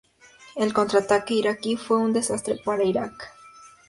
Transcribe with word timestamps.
El 0.55 0.73
contrataque 0.73 1.35
iraquí 1.35 1.77
fue 1.77 1.97
un 1.97 2.11
desastre 2.11 2.59
para 2.65 2.83
Irak. 2.83 3.35